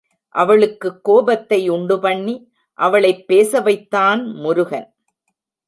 அவளுக்கு 0.29 1.01
கோபத்தை 1.01 1.71
உண்டுபண்ணி 1.71 2.47
அவளைப் 2.73 3.27
பேச 3.27 3.61
வைத்தான் 3.61 4.25
முருகன். 4.31 4.93